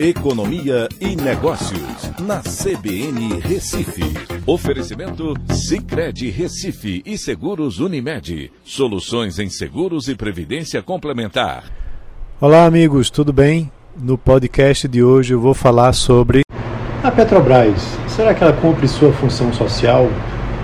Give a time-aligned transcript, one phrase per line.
[0.00, 4.04] Economia e Negócios, na CBN Recife.
[4.46, 8.52] Oferecimento Cicred Recife e Seguros Unimed.
[8.62, 11.64] Soluções em seguros e previdência complementar.
[12.40, 13.72] Olá, amigos, tudo bem?
[14.00, 16.42] No podcast de hoje eu vou falar sobre
[17.02, 17.98] a Petrobras.
[18.06, 20.08] Será que ela cumpre sua função social?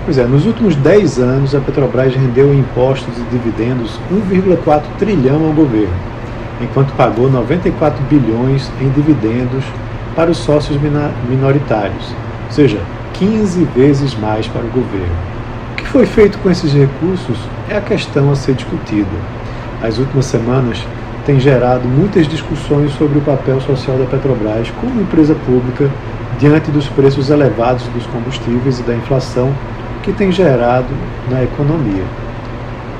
[0.05, 5.51] Pois é, nos últimos 10 anos a Petrobras rendeu impostos e dividendos 1,4 trilhão ao
[5.51, 6.14] governo
[6.61, 9.63] enquanto pagou 94 bilhões em dividendos
[10.15, 10.79] para os sócios
[11.29, 12.13] minoritários,
[12.45, 12.79] ou seja,
[13.13, 15.15] 15 vezes mais para o governo.
[15.73, 17.37] O que foi feito com esses recursos
[17.69, 19.07] é a questão a ser discutida.
[19.81, 20.85] As últimas semanas
[21.25, 25.89] têm gerado muitas discussões sobre o papel social da Petrobras como empresa pública
[26.39, 29.51] diante dos preços elevados dos combustíveis e da inflação
[30.03, 30.87] que tem gerado
[31.29, 32.03] na economia.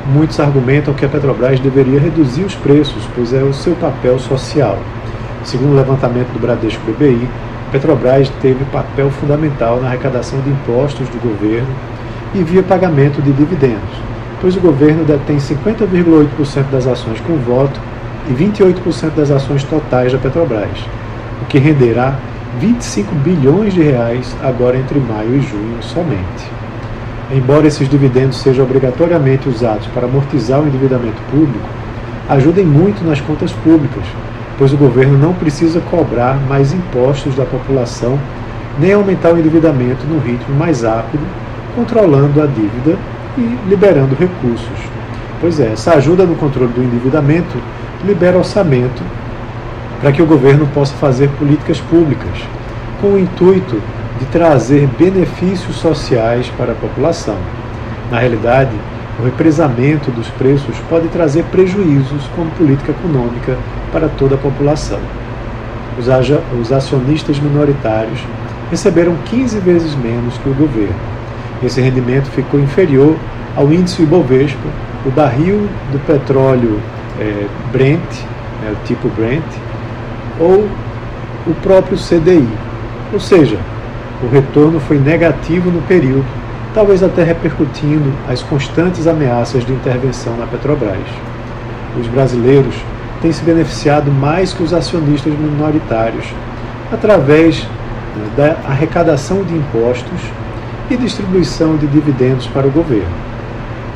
[0.08, 4.78] Muitos argumentam que a Petrobras deveria reduzir os preços, pois é o seu papel social.
[5.44, 7.28] Segundo o levantamento do Bradesco BBI,
[7.68, 11.68] a Petrobras teve papel fundamental na arrecadação de impostos do governo
[12.36, 13.98] e via pagamento de dividendos,
[14.40, 17.80] pois o governo detém 50,8% das ações com voto
[18.30, 20.78] e 28% das ações totais da Petrobras,
[21.42, 22.16] o que renderá
[22.60, 26.46] 25 bilhões de reais agora entre maio e junho somente.
[27.32, 31.68] Embora esses dividendos sejam obrigatoriamente usados para amortizar o endividamento público,
[32.30, 34.04] ajudem muito nas contas públicas,
[34.58, 38.20] pois o governo não precisa cobrar mais impostos da população
[38.78, 41.26] nem aumentar o endividamento no ritmo mais rápido,
[41.76, 42.98] controlando a dívida
[43.38, 44.78] e liberando recursos.
[45.42, 47.58] Pois é, essa ajuda no controle do endividamento
[48.04, 49.02] libera orçamento
[50.00, 52.38] para que o governo possa fazer políticas públicas,
[53.02, 53.82] com o intuito
[54.20, 57.38] de trazer benefícios sociais para a população.
[58.12, 58.72] Na realidade,
[59.20, 63.58] o represamento dos preços pode trazer prejuízos como política econômica
[63.92, 65.00] para toda a população.
[65.98, 68.20] Os, acionistas minoritários
[68.70, 70.96] receberam 15 vezes menos que o governo.
[71.64, 73.16] Esse rendimento ficou inferior
[73.56, 74.68] ao índice Ibovespa,
[75.06, 76.82] o barril do petróleo
[77.18, 78.02] é, Brent,
[78.68, 79.44] é, o tipo Brent,
[80.38, 80.68] ou
[81.48, 82.50] o próprio CDI.
[83.14, 83.58] Ou seja,
[84.24, 86.26] o retorno foi negativo no período,
[86.74, 91.08] talvez até repercutindo as constantes ameaças de intervenção na Petrobras.
[92.00, 92.76] Os brasileiros
[93.22, 96.26] têm se beneficiado mais que os acionistas minoritários
[96.92, 97.64] através
[98.16, 100.22] né, da arrecadação de impostos
[100.90, 103.26] e distribuição de dividendos para o governo.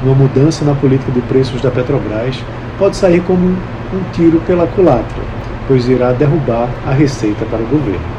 [0.03, 2.41] Uma mudança na política de preços da Petrobras
[2.77, 5.23] pode sair como um tiro pela culatra,
[5.67, 8.18] pois irá derrubar a receita para o governo.